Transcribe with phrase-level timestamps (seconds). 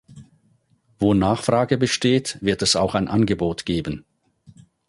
[0.97, 4.03] Wo Nachfrage besteht, wird es auch ein Angebot geben.